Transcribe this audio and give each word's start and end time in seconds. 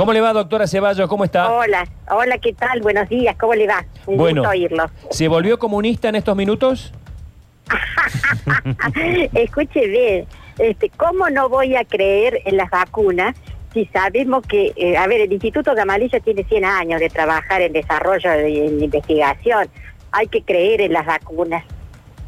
¿Cómo 0.00 0.14
le 0.14 0.22
va, 0.22 0.32
doctora 0.32 0.66
Ceballos? 0.66 1.06
¿Cómo 1.10 1.24
está? 1.24 1.52
Hola, 1.52 1.86
hola, 2.08 2.38
¿qué 2.38 2.54
tal? 2.54 2.80
Buenos 2.80 3.06
días, 3.10 3.36
¿cómo 3.38 3.52
le 3.52 3.66
va? 3.66 3.84
Un 4.06 4.16
Bueno. 4.16 4.40
gusto 4.40 4.50
oírlo. 4.52 4.86
¿Se 5.10 5.28
volvió 5.28 5.58
comunista 5.58 6.08
en 6.08 6.14
estos 6.14 6.34
minutos? 6.34 6.94
Escuche 9.34 9.86
bien, 9.88 10.26
este, 10.56 10.88
¿cómo 10.96 11.28
no 11.28 11.50
voy 11.50 11.76
a 11.76 11.84
creer 11.84 12.40
en 12.46 12.56
las 12.56 12.70
vacunas 12.70 13.36
si 13.74 13.84
sabemos 13.92 14.42
que, 14.46 14.72
eh, 14.74 14.96
a 14.96 15.06
ver, 15.06 15.20
el 15.20 15.32
Instituto 15.34 15.74
Gamaliel 15.74 16.10
tiene 16.24 16.44
100 16.44 16.64
años 16.64 16.98
de 16.98 17.10
trabajar 17.10 17.60
en 17.60 17.74
desarrollo 17.74 18.46
y 18.48 18.58
en 18.58 18.82
investigación? 18.82 19.68
Hay 20.12 20.28
que 20.28 20.40
creer 20.40 20.80
en 20.80 20.94
las 20.94 21.04
vacunas, 21.04 21.62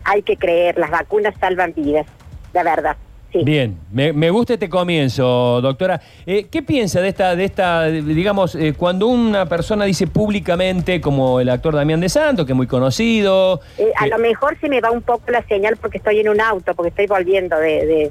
hay 0.04 0.20
que 0.20 0.36
creer, 0.36 0.76
las 0.76 0.90
vacunas 0.90 1.34
salvan 1.40 1.72
vidas, 1.74 2.04
la 2.52 2.64
verdad. 2.64 2.98
Sí. 3.32 3.42
Bien, 3.44 3.78
me, 3.90 4.12
me 4.12 4.28
gusta 4.28 4.52
este 4.54 4.68
comienzo, 4.68 5.60
doctora. 5.62 6.00
Eh, 6.26 6.48
¿Qué 6.50 6.62
piensa 6.62 7.00
de 7.00 7.08
esta, 7.08 7.34
de 7.34 7.44
esta, 7.44 7.86
digamos, 7.86 8.54
eh, 8.54 8.74
cuando 8.76 9.06
una 9.06 9.46
persona 9.46 9.86
dice 9.86 10.06
públicamente, 10.06 11.00
como 11.00 11.40
el 11.40 11.48
actor 11.48 11.74
Damián 11.74 12.00
de 12.00 12.10
Santo, 12.10 12.44
que 12.44 12.52
es 12.52 12.56
muy 12.56 12.66
conocido, 12.66 13.60
Eh, 13.78 13.90
a 13.96 14.04
que- 14.04 14.10
lo 14.10 14.18
mejor 14.18 14.58
se 14.60 14.68
me 14.68 14.82
va 14.82 14.90
un 14.90 15.00
poco 15.00 15.30
la 15.30 15.42
señal 15.44 15.78
porque 15.80 15.96
estoy 15.96 16.20
en 16.20 16.28
un 16.28 16.42
auto, 16.42 16.74
porque 16.74 16.90
estoy 16.90 17.06
volviendo 17.06 17.56
de, 17.58 17.86
de- 17.86 18.10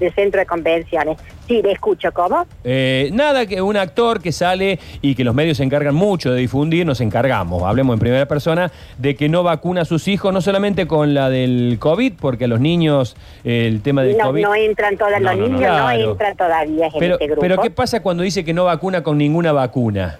del 0.00 0.14
centro 0.14 0.40
de 0.40 0.46
convenciones. 0.46 1.18
Sí, 1.46 1.60
le 1.60 1.72
escucho, 1.72 2.10
¿cómo? 2.12 2.46
Eh, 2.64 3.10
nada, 3.12 3.44
que 3.44 3.60
un 3.60 3.76
actor 3.76 4.22
que 4.22 4.32
sale 4.32 4.78
y 5.02 5.14
que 5.14 5.24
los 5.24 5.34
medios 5.34 5.58
se 5.58 5.62
encargan 5.64 5.94
mucho 5.94 6.32
de 6.32 6.40
difundir, 6.40 6.86
nos 6.86 7.02
encargamos, 7.02 7.62
hablemos 7.64 7.94
en 7.94 8.00
primera 8.00 8.26
persona, 8.26 8.72
de 8.96 9.14
que 9.14 9.28
no 9.28 9.42
vacuna 9.42 9.82
a 9.82 9.84
sus 9.84 10.08
hijos, 10.08 10.32
no 10.32 10.40
solamente 10.40 10.86
con 10.86 11.12
la 11.12 11.28
del 11.28 11.76
COVID, 11.78 12.14
porque 12.18 12.46
a 12.46 12.48
los 12.48 12.60
niños 12.60 13.14
eh, 13.44 13.66
el 13.68 13.82
tema 13.82 14.02
del 14.02 14.16
No, 14.16 14.24
COVID... 14.28 14.42
no 14.42 14.54
entran 14.54 14.96
todos 14.96 15.12
No, 15.12 15.18
los 15.20 15.36
no, 15.36 15.42
niños, 15.48 15.60
Claro. 15.60 16.02
no 16.06 16.10
entran 16.12 16.36
todavía 16.36 16.86
en 16.86 16.92
pero, 16.98 17.14
este 17.14 17.26
grupo. 17.26 17.40
pero 17.42 17.58
¿qué 17.58 17.70
pasa 17.70 18.00
cuando 18.02 18.22
dice 18.22 18.42
que 18.44 18.54
no 18.54 18.64
vacuna 18.64 19.02
con 19.02 19.18
ninguna 19.18 19.52
vacuna? 19.52 20.18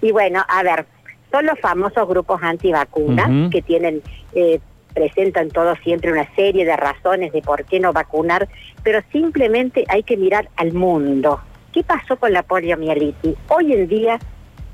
Y 0.00 0.10
bueno, 0.10 0.42
a 0.48 0.62
ver, 0.62 0.86
son 1.30 1.44
los 1.46 1.58
famosos 1.60 2.08
grupos 2.08 2.40
antivacunas 2.42 3.50
que 3.50 3.60
tienen, 3.60 4.00
eh, 4.34 4.58
presentan 4.94 5.48
todos 5.48 5.78
siempre 5.80 6.12
una 6.12 6.32
serie 6.34 6.64
de 6.64 6.76
razones 6.76 7.32
de 7.32 7.42
por 7.42 7.64
qué 7.64 7.80
no 7.80 7.92
vacunar, 7.92 8.48
pero 8.82 9.00
simplemente 9.12 9.84
hay 9.88 10.02
que 10.02 10.16
mirar 10.16 10.48
al 10.56 10.72
mundo. 10.72 11.40
¿Qué 11.72 11.82
pasó 11.82 12.16
con 12.16 12.32
la 12.32 12.44
poliomielitis? 12.44 13.36
Hoy 13.48 13.72
en 13.72 13.88
día 13.88 14.18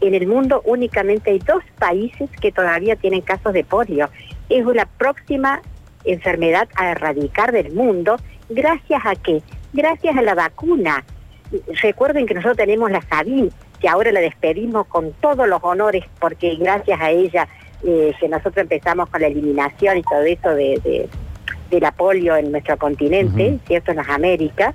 en 0.01 0.15
el 0.15 0.27
mundo 0.27 0.63
únicamente 0.65 1.31
hay 1.31 1.39
dos 1.39 1.63
países 1.79 2.31
que 2.41 2.53
todavía 2.53 2.97
tienen 2.97 3.23
casos 3.23 3.53
de 3.53 3.65
polio. 3.65 4.09
Es 4.49 4.65
la 4.67 4.87
próxima 4.87 5.61
enfermedad 6.05 6.69
a 6.77 6.91
erradicar 6.91 7.53
del 7.53 7.73
mundo. 7.73 8.17
¿Gracias 8.49 9.01
a 9.05 9.15
qué? 9.15 9.43
Gracias 9.73 10.17
a 10.17 10.23
la 10.23 10.35
vacuna. 10.35 11.05
Recuerden 11.83 12.27
que 12.27 12.35
nosotros 12.35 12.57
tenemos 12.57 12.91
la 12.91 13.03
Sabin, 13.03 13.51
que 13.81 13.89
ahora 13.89 14.13
la 14.13 14.21
despedimos 14.21 14.87
con 14.87 15.13
todos 15.15 15.49
los 15.49 15.63
honores, 15.63 16.05
porque 16.19 16.57
gracias 16.57 17.01
a 17.01 17.11
ella 17.11 17.49
eh, 17.85 18.13
que 18.21 18.29
nosotros 18.29 18.59
empezamos 18.59 19.09
con 19.09 19.21
la 19.21 19.27
eliminación 19.29 19.99
y 19.99 20.03
todo 20.03 20.23
eso 20.23 20.51
de, 20.51 20.81
de, 20.85 21.09
de 21.71 21.81
la 21.81 21.93
polio 21.93 22.37
en 22.37 22.53
nuestro 22.53 22.77
continente. 22.79 23.59
¿cierto? 23.67 23.91
En 23.93 23.99
las 23.99 24.09
Américas. 24.09 24.75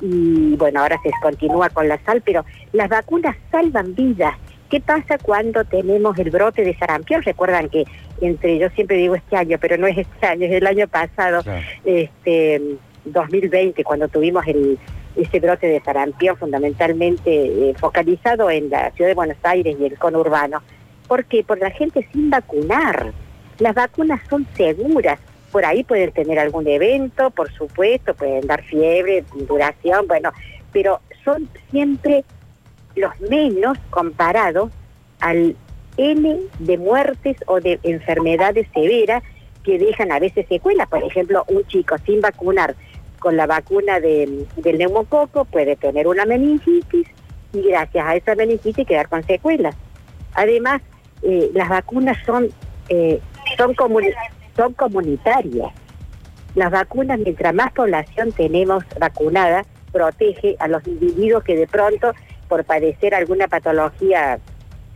Y 0.00 0.54
bueno, 0.56 0.80
ahora 0.80 0.98
se 1.02 1.10
continúa 1.22 1.70
con 1.70 1.88
la 1.88 1.98
sal, 2.04 2.22
pero 2.24 2.44
las 2.72 2.88
vacunas 2.88 3.34
salvan 3.50 3.94
vidas. 3.94 4.34
¿Qué 4.68 4.80
pasa 4.80 5.16
cuando 5.18 5.64
tenemos 5.64 6.18
el 6.18 6.30
brote 6.30 6.64
de 6.64 6.74
sarampión? 6.76 7.22
Recuerdan 7.22 7.68
que 7.68 7.84
entre, 8.20 8.58
yo 8.58 8.68
siempre 8.70 8.96
digo 8.96 9.14
este 9.14 9.36
año, 9.36 9.58
pero 9.60 9.76
no 9.78 9.86
es 9.86 9.96
este 9.96 10.26
año, 10.26 10.46
es 10.46 10.52
el 10.52 10.66
año 10.66 10.88
pasado, 10.88 11.42
Claro. 11.42 11.62
este 11.84 12.60
2020 13.04 13.84
cuando 13.84 14.08
tuvimos 14.08 14.46
el 14.48 14.78
ese 15.14 15.40
brote 15.40 15.66
de 15.66 15.80
sarampión 15.80 16.36
fundamentalmente 16.36 17.70
eh, 17.70 17.74
focalizado 17.78 18.50
en 18.50 18.68
la 18.68 18.90
ciudad 18.90 19.08
de 19.08 19.14
Buenos 19.14 19.38
Aires 19.44 19.76
y 19.80 19.84
el 19.86 19.98
conurbano. 19.98 20.60
¿Por 21.08 21.24
qué? 21.24 21.44
Por 21.44 21.58
la 21.58 21.70
gente 21.70 22.06
sin 22.12 22.30
vacunar. 22.30 23.12
Las 23.58 23.74
vacunas 23.74 24.20
son 24.28 24.46
seguras. 24.56 25.18
Por 25.52 25.64
ahí 25.64 25.84
pueden 25.84 26.12
tener 26.12 26.38
algún 26.38 26.66
evento, 26.66 27.30
por 27.30 27.50
supuesto, 27.52 28.14
pueden 28.14 28.46
dar 28.46 28.62
fiebre, 28.62 29.24
duración, 29.48 30.06
bueno, 30.06 30.30
pero 30.72 31.00
son 31.24 31.48
siempre 31.70 32.24
los 32.94 33.18
menos 33.20 33.78
comparados 33.90 34.70
al 35.20 35.56
N 35.96 36.40
de 36.58 36.78
muertes 36.78 37.36
o 37.46 37.60
de 37.60 37.78
enfermedades 37.84 38.66
severas 38.74 39.22
que 39.64 39.78
dejan 39.78 40.12
a 40.12 40.18
veces 40.18 40.46
secuelas. 40.48 40.88
Por 40.88 41.02
ejemplo, 41.02 41.44
un 41.48 41.64
chico 41.66 41.96
sin 42.04 42.20
vacunar 42.20 42.74
con 43.18 43.36
la 43.36 43.46
vacuna 43.46 43.98
de- 43.98 44.46
del 44.56 44.78
neumococo 44.78 45.46
puede 45.46 45.76
tener 45.76 46.06
una 46.06 46.26
meningitis 46.26 47.06
y 47.52 47.62
gracias 47.62 48.06
a 48.06 48.14
esa 48.16 48.34
meningitis 48.34 48.86
quedar 48.86 49.08
con 49.08 49.22
secuelas. 49.24 49.74
Además, 50.34 50.82
eh, 51.22 51.50
las 51.54 51.68
vacunas 51.68 52.16
son, 52.24 52.48
eh, 52.88 53.20
son, 53.56 53.74
comuni- 53.74 54.14
son 54.56 54.72
comunitarias. 54.74 55.72
Las 56.54 56.70
vacunas, 56.70 57.18
mientras 57.18 57.54
más 57.54 57.72
población 57.72 58.32
tenemos 58.32 58.84
vacunada, 58.98 59.64
protege 59.92 60.56
a 60.58 60.68
los 60.68 60.86
individuos 60.86 61.44
que 61.44 61.56
de 61.56 61.66
pronto, 61.66 62.12
por 62.48 62.64
padecer 62.64 63.14
alguna 63.14 63.48
patología 63.48 64.38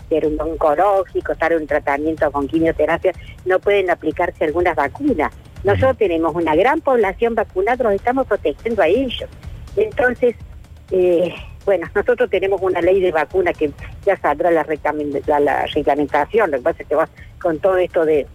ser 0.09 0.26
un 0.26 0.41
oncológico, 0.41 1.32
estar 1.32 1.53
en 1.53 1.60
un 1.62 1.66
tratamiento 1.66 2.30
con 2.32 2.48
quimioterapia, 2.48 3.12
no 3.44 3.59
pueden 3.60 3.91
aplicarse 3.91 4.44
algunas 4.44 4.75
vacunas. 4.75 5.32
Nosotros 5.62 5.98
tenemos 5.98 6.34
una 6.34 6.56
gran 6.56 6.80
población 6.80 7.34
vacunada, 7.34 7.84
nos 7.84 7.92
estamos 7.94 8.26
protegiendo 8.26 8.82
a 8.82 8.88
ellos. 8.88 9.28
Entonces, 9.76 10.34
eh, 10.91 11.32
bueno, 11.66 11.87
nosotros 11.94 12.28
tenemos 12.31 12.60
una 12.62 12.81
ley 12.81 13.00
de 13.00 13.12
vacuna 13.12 13.53
que 13.53 13.71
ya 14.04 14.16
saldrá 14.16 14.50
la, 14.50 14.66
la, 15.26 15.41
la 15.41 15.66
reglamentación, 15.66 16.50
lo 16.50 16.56
que 16.59 16.62
pasa 16.62 16.82
es 16.82 16.88
que 16.88 16.94
va- 16.94 17.09
con 17.41 17.59
todo 17.59 17.76
esto 17.76 18.04
de 18.04 18.26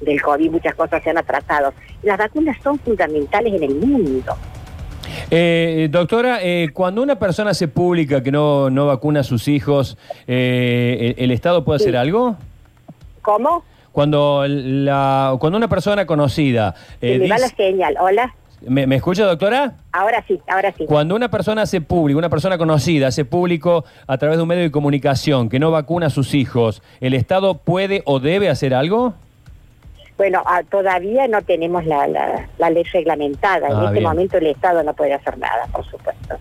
del 0.00 0.20
COVID 0.20 0.50
muchas 0.50 0.74
cosas 0.74 1.02
se 1.02 1.10
han 1.10 1.18
atrasado. 1.18 1.72
Las 2.02 2.18
vacunas 2.18 2.56
son 2.62 2.78
fundamentales 2.80 3.54
en 3.54 3.62
el 3.62 3.74
mundo. 3.76 4.34
Eh, 5.30 5.88
doctora, 5.90 6.40
eh, 6.42 6.70
cuando 6.74 7.02
una 7.02 7.18
persona 7.18 7.50
hace 7.50 7.68
pública 7.68 8.22
que 8.22 8.30
no, 8.32 8.68
no 8.70 8.86
vacuna 8.86 9.20
a 9.20 9.22
sus 9.22 9.48
hijos, 9.48 9.96
eh, 10.26 11.14
¿el, 11.16 11.24
el 11.24 11.30
Estado 11.30 11.64
puede 11.64 11.78
Sí. 11.78 11.84
hacer 11.84 11.96
algo? 11.96 12.36
¿Cómo? 13.22 13.64
Cuando, 13.92 14.44
la, 14.48 15.36
cuando 15.38 15.56
una 15.56 15.68
persona 15.68 16.04
conocida... 16.04 16.74
Se 17.00 17.18
me 17.18 17.28
va 17.28 17.38
la 17.38 17.44
dice- 17.46 17.56
señal. 17.56 17.96
Hola. 18.00 18.34
¿Me, 18.68 18.86
me 18.86 18.96
escucha, 18.96 19.24
doctora? 19.24 19.74
Ahora 19.92 20.24
sí, 20.26 20.40
ahora 20.48 20.72
sí. 20.76 20.84
Cuando 20.86 21.14
una 21.16 21.30
persona 21.30 21.62
hace 21.62 21.80
público, 21.80 22.18
una 22.18 22.28
persona 22.30 22.58
conocida 22.58 23.08
hace 23.08 23.24
público 23.24 23.84
a 24.06 24.18
través 24.18 24.36
de 24.38 24.42
un 24.42 24.48
medio 24.48 24.62
de 24.62 24.70
comunicación 24.70 25.48
que 25.48 25.58
no 25.58 25.70
vacuna 25.70 26.06
a 26.06 26.10
sus 26.10 26.34
hijos, 26.34 26.82
¿el 27.00 27.14
Estado 27.14 27.54
puede 27.58 28.02
o 28.06 28.20
debe 28.20 28.48
hacer 28.48 28.74
algo? 28.74 29.14
Bueno, 30.16 30.42
ah, 30.46 30.62
todavía 30.70 31.26
no 31.26 31.42
tenemos 31.42 31.84
la, 31.86 32.06
la, 32.06 32.48
la 32.58 32.70
ley 32.70 32.84
reglamentada. 32.84 33.66
En 33.66 33.72
Ah, 33.74 33.80
este 33.86 33.92
bien. 33.94 34.04
momento 34.04 34.38
el 34.38 34.46
Estado 34.46 34.82
no 34.84 34.94
puede 34.94 35.12
hacer 35.14 35.36
nada, 35.38 35.66
por 35.72 35.84
supuesto. 35.86 36.36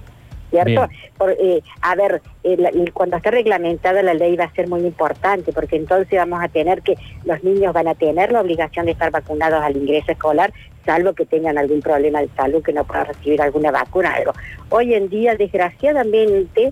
¿Cierto? 0.53 0.87
Por, 1.17 1.31
eh, 1.31 1.61
a 1.81 1.95
ver, 1.95 2.21
eh, 2.43 2.55
la- 2.59 2.69
cuando 2.93 3.17
esté 3.17 3.31
reglamentada 3.31 4.03
la 4.03 4.13
ley 4.13 4.35
va 4.35 4.43
a 4.43 4.53
ser 4.53 4.67
muy 4.67 4.81
importante, 4.81 5.51
porque 5.51 5.77
entonces 5.77 6.15
vamos 6.19 6.43
a 6.43 6.47
tener 6.47 6.83
que 6.83 6.95
los 7.25 7.43
niños 7.43 7.73
van 7.73 7.87
a 7.87 7.95
tener 7.95 8.31
la 8.31 8.41
obligación 8.41 8.85
de 8.85 8.91
estar 8.91 9.09
vacunados 9.09 9.63
al 9.63 9.75
ingreso 9.75 10.11
escolar, 10.11 10.53
salvo 10.85 11.13
que 11.13 11.25
tengan 11.25 11.57
algún 11.57 11.81
problema 11.81 12.21
de 12.21 12.29
salud, 12.35 12.61
que 12.61 12.71
no 12.71 12.83
puedan 12.83 13.07
recibir 13.07 13.41
alguna 13.41 13.71
vacuna, 13.71 14.13
algo. 14.13 14.33
Hoy 14.69 14.93
en 14.93 15.09
día, 15.09 15.35
desgraciadamente, 15.35 16.71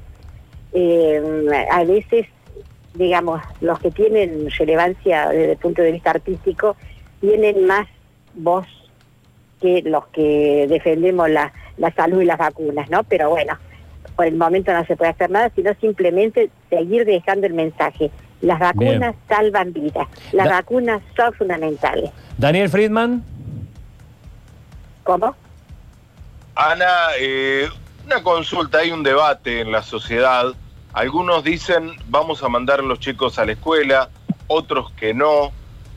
eh, 0.74 1.22
a 1.72 1.84
veces, 1.84 2.28
digamos, 2.94 3.42
los 3.62 3.80
que 3.80 3.90
tienen 3.90 4.48
relevancia 4.60 5.30
desde 5.30 5.54
el 5.54 5.58
punto 5.58 5.82
de 5.82 5.92
vista 5.92 6.12
artístico, 6.12 6.76
tienen 7.20 7.66
más 7.66 7.88
voz 8.36 8.68
que 9.60 9.82
los 9.84 10.06
que 10.10 10.68
defendemos 10.70 11.30
la, 11.32 11.52
la 11.78 11.92
salud 11.94 12.22
y 12.22 12.26
las 12.26 12.38
vacunas, 12.38 12.90
¿no? 12.90 13.04
Pero 13.04 13.30
bueno, 13.32 13.58
por 14.16 14.26
el 14.26 14.36
momento 14.36 14.74
no 14.74 14.86
se 14.86 14.96
puede 14.96 15.12
hacer 15.12 15.30
nada, 15.30 15.52
sino 15.56 15.74
simplemente 15.82 16.50
seguir 16.70 17.06
dejando 17.06 17.48
el 17.48 17.54
mensaje. 17.54 18.12
Las 18.42 18.60
vacunas 18.60 19.16
salvan 19.30 19.72
vidas, 19.74 20.08
las 20.32 20.48
Da- 20.48 20.56
vacunas 20.56 21.02
son 21.16 21.34
fundamentales. 21.34 22.10
Daniel 22.38 22.70
Friedman. 22.70 23.24
¿Cómo? 25.04 25.36
Ana, 26.56 26.86
eh, 27.20 27.68
una 28.06 28.22
consulta, 28.24 28.80
hay 28.80 28.92
un 28.92 29.04
debate 29.04 29.62
en 29.62 29.72
la 29.72 29.82
sociedad. 29.84 30.46
Algunos 30.94 31.44
dicen 31.44 31.92
vamos 32.08 32.44
a 32.44 32.50
mandar 32.50 32.80
a 32.80 32.84
los 32.84 33.00
chicos 33.00 33.40
a 33.40 33.46
la 33.46 33.54
escuela, 33.54 34.10
otros 34.48 34.92
que 34.94 35.14
no, 35.14 35.52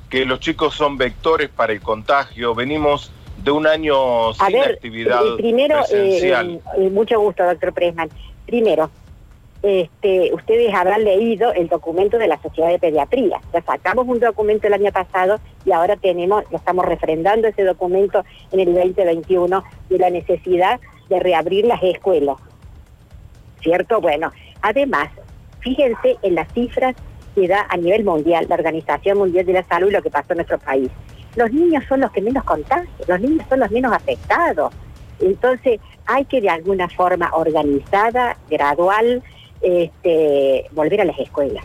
que 0.08 0.24
los 0.24 0.38
chicos 0.40 0.74
son 0.74 0.96
vectores 0.96 1.48
para 1.48 1.72
el 1.72 1.80
contagio. 1.80 2.54
Venimos 2.54 3.10
de 3.44 3.50
un 3.50 3.66
año 3.66 4.30
A 4.30 4.34
sin 4.34 4.52
ver, 4.58 4.72
actividad 4.72 5.20
eh, 5.26 5.36
primero, 5.36 5.78
presencial. 5.78 6.50
eh, 6.50 6.60
eh, 6.78 6.90
mucho 6.90 7.20
gusto, 7.20 7.44
doctor 7.44 7.72
Presman. 7.72 8.08
Primero, 8.46 8.90
este, 9.62 10.32
ustedes 10.34 10.74
habrán 10.74 11.04
leído 11.04 11.52
el 11.52 11.68
documento 11.68 12.18
de 12.18 12.26
la 12.28 12.40
Sociedad 12.42 12.70
de 12.70 12.78
Pediatría. 12.78 13.40
Ya 13.52 13.62
sacamos 13.62 14.08
un 14.08 14.18
documento 14.18 14.66
el 14.66 14.74
año 14.74 14.90
pasado 14.92 15.38
y 15.64 15.72
ahora 15.72 15.96
tenemos, 15.96 16.44
lo 16.50 16.56
estamos 16.56 16.84
refrendando 16.84 17.48
ese 17.48 17.64
documento 17.64 18.24
en 18.50 18.60
el 18.60 18.74
2021 18.74 19.62
de 19.90 19.98
la 19.98 20.10
necesidad 20.10 20.80
de 21.08 21.20
reabrir 21.20 21.66
las 21.66 21.82
escuelas. 21.82 22.36
¿Cierto? 23.62 24.00
Bueno, 24.00 24.32
Además, 24.66 25.10
fíjense 25.60 26.16
en 26.22 26.36
las 26.36 26.50
cifras 26.54 26.96
que 27.34 27.46
da 27.46 27.66
a 27.68 27.76
nivel 27.76 28.02
mundial 28.02 28.46
la 28.48 28.54
Organización 28.54 29.18
Mundial 29.18 29.44
de 29.44 29.52
la 29.52 29.62
Salud 29.64 29.90
y 29.90 29.92
lo 29.92 30.00
que 30.02 30.08
pasó 30.08 30.32
en 30.32 30.38
nuestro 30.38 30.58
país. 30.58 30.90
Los 31.36 31.52
niños 31.52 31.84
son 31.88 32.00
los 32.00 32.10
que 32.12 32.20
menos 32.20 32.44
contagian, 32.44 32.88
los 33.08 33.20
niños 33.20 33.46
son 33.48 33.60
los 33.60 33.70
menos 33.70 33.92
afectados. 33.92 34.72
Entonces, 35.20 35.80
hay 36.06 36.24
que 36.24 36.40
de 36.40 36.50
alguna 36.50 36.88
forma 36.88 37.30
organizada, 37.32 38.36
gradual, 38.50 39.22
este, 39.62 40.66
volver 40.72 41.00
a 41.00 41.04
las 41.04 41.18
escuelas. 41.18 41.64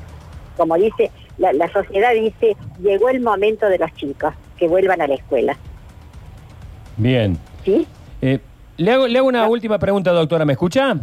Como 0.58 0.76
dice, 0.76 1.12
la, 1.38 1.54
la 1.54 1.72
sociedad 1.72 2.14
dice, 2.14 2.56
llegó 2.80 3.10
el 3.10 3.22
momento 3.22 3.68
de 3.68 3.78
los 3.78 3.94
chicos 3.96 4.34
que 4.58 4.68
vuelvan 4.68 5.02
a 5.02 5.08
la 5.08 5.16
escuela. 5.16 5.58
Bien. 6.98 7.38
¿Sí? 7.64 7.88
Eh, 8.22 8.40
le, 8.78 8.92
hago, 8.92 9.08
le 9.08 9.20
hago 9.20 9.28
una 9.28 9.48
última 9.48 9.80
pregunta, 9.80 10.12
doctora. 10.12 10.46
¿Me 10.46 10.54
escucha? 10.54 10.98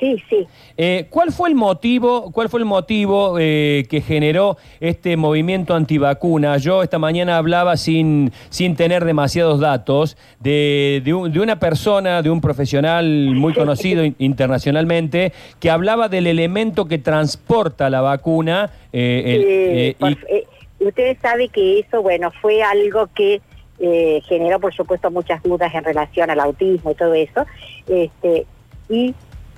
Sí, 0.00 0.20
sí. 0.28 0.46
Eh, 0.76 1.06
¿Cuál 1.08 1.30
fue 1.30 1.48
el 1.48 1.54
motivo, 1.54 2.32
cuál 2.32 2.48
fue 2.48 2.58
el 2.60 2.66
motivo 2.66 3.36
eh, 3.38 3.84
que 3.88 4.00
generó 4.00 4.56
este 4.80 5.16
movimiento 5.16 5.74
antivacuna? 5.74 6.56
Yo 6.58 6.82
esta 6.82 6.98
mañana 6.98 7.38
hablaba 7.38 7.76
sin, 7.76 8.32
sin 8.50 8.74
tener 8.74 9.04
demasiados 9.04 9.60
datos 9.60 10.16
de, 10.40 11.00
de 11.04 11.14
un- 11.14 11.32
de 11.32 11.38
una 11.40 11.60
persona, 11.60 12.22
de 12.22 12.30
un 12.30 12.40
profesional 12.40 13.06
muy 13.36 13.54
conocido 13.54 14.04
in- 14.04 14.16
internacionalmente, 14.18 15.32
que 15.60 15.70
hablaba 15.70 16.08
del 16.08 16.26
elemento 16.26 16.86
que 16.86 16.98
transporta 16.98 17.88
la 17.88 18.00
vacuna. 18.00 18.70
eh, 18.92 19.22
el- 19.26 19.44
Eh, 19.44 19.96
y- 20.00 20.34
eh, 20.34 20.44
ustedes 20.80 21.18
saben 21.22 21.48
que 21.50 21.78
eso, 21.78 22.02
bueno, 22.02 22.32
fue 22.42 22.62
algo 22.62 23.08
que 23.14 23.40
eh, 23.80 24.20
generó, 24.28 24.60
por 24.60 24.72
supuesto, 24.72 25.10
muchas 25.10 25.42
dudas 25.42 25.74
en 25.74 25.82
relación 25.82 26.30
al 26.30 26.38
autismo 26.40 26.92
y 26.92 26.94
todo 26.94 27.12
eso. 27.14 27.44
Este, 27.88 28.46
y 28.88 29.14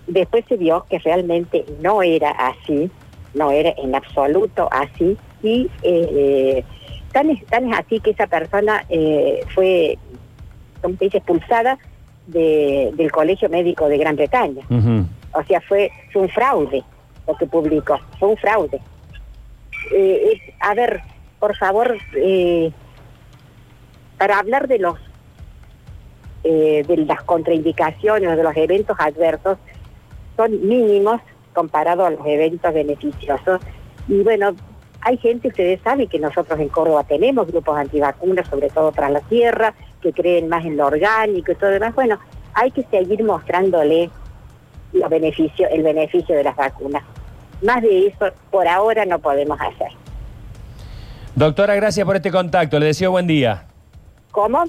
después 0.06 0.44
se 0.48 0.56
vio 0.56 0.84
que 0.88 0.98
realmente 0.98 1.64
no 1.80 2.02
era 2.02 2.30
así, 2.30 2.90
no 3.34 3.50
era 3.50 3.72
en 3.76 3.94
absoluto 3.94 4.68
así. 4.70 5.16
Y 5.42 5.68
eh, 5.82 6.64
tan, 7.12 7.30
es, 7.30 7.44
tan 7.46 7.72
es 7.72 7.78
así 7.78 8.00
que 8.00 8.10
esa 8.10 8.26
persona 8.26 8.84
eh, 8.88 9.40
fue, 9.54 9.98
como 10.82 10.96
se 10.96 11.04
dice, 11.06 11.18
expulsada 11.18 11.78
de- 12.26 12.90
del 12.94 13.12
Colegio 13.12 13.48
Médico 13.48 13.88
de 13.88 13.98
Gran 13.98 14.16
Bretaña. 14.16 14.62
O 15.32 15.42
sea, 15.44 15.60
fue, 15.60 15.90
fue 16.12 16.22
un 16.22 16.28
fraude 16.30 16.82
lo 17.26 17.36
que 17.36 17.46
publicó, 17.46 17.98
fue 18.18 18.28
un 18.30 18.36
fraude. 18.36 18.80
Eh, 19.92 20.40
a 20.60 20.74
ver, 20.74 21.00
por 21.38 21.56
favor, 21.56 21.96
eh, 22.16 22.70
para 24.18 24.38
hablar 24.38 24.66
de 24.68 24.78
los 24.78 24.96
de 26.42 27.04
las 27.08 27.24
contraindicaciones 27.24 28.28
o 28.30 28.36
de 28.36 28.42
los 28.44 28.56
eventos 28.56 28.96
adversos, 29.00 29.58
son 30.36 30.66
mínimos 30.66 31.20
comparados 31.52 32.06
a 32.06 32.10
los 32.10 32.26
eventos 32.26 32.72
beneficiosos. 32.72 33.60
Y 34.08 34.22
bueno, 34.22 34.54
hay 35.00 35.16
gente, 35.18 35.48
ustedes 35.48 35.80
saben 35.82 36.08
que 36.08 36.18
nosotros 36.18 36.58
en 36.58 36.68
Córdoba 36.68 37.04
tenemos 37.04 37.46
grupos 37.46 37.76
antivacunas, 37.78 38.48
sobre 38.48 38.70
todo 38.70 38.92
tras 38.92 39.10
la 39.10 39.20
tierra, 39.20 39.74
que 40.00 40.12
creen 40.12 40.48
más 40.48 40.64
en 40.64 40.76
lo 40.76 40.86
orgánico 40.86 41.52
y 41.52 41.54
todo 41.54 41.70
demás. 41.70 41.94
Bueno, 41.94 42.18
hay 42.54 42.70
que 42.70 42.84
seguir 42.84 43.22
mostrándole 43.24 44.10
los 44.92 45.10
beneficios, 45.10 45.70
el 45.72 45.82
beneficio 45.82 46.34
de 46.34 46.44
las 46.44 46.56
vacunas. 46.56 47.02
Más 47.62 47.82
de 47.82 48.08
eso 48.08 48.30
por 48.50 48.68
ahora 48.68 49.04
no 49.04 49.18
podemos 49.18 49.58
hacer. 49.60 49.88
Doctora, 51.34 51.74
gracias 51.74 52.06
por 52.06 52.16
este 52.16 52.30
contacto. 52.30 52.78
Le 52.78 52.86
deseo 52.86 53.10
buen 53.10 53.26
día. 53.26 53.66
¿Cómo? 54.30 54.64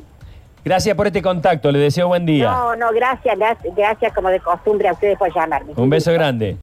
Gracias 0.67 0.97
por 0.97 1.07
este 1.07 1.21
contacto. 1.21 1.71
Le 1.71 1.79
deseo 1.79 2.09
buen 2.09 2.25
día. 2.25 2.51
No, 2.51 2.75
no, 2.75 2.91
gracias, 2.91 3.37
gracias, 3.37 3.73
gracias 3.73 4.13
como 4.13 4.27
de 4.29 4.41
costumbre 4.41 4.89
a 4.89 4.93
ustedes 4.93 5.17
por 5.17 5.33
llamarme. 5.33 5.71
Un 5.77 5.89
beso 5.89 6.11
grande. 6.11 6.55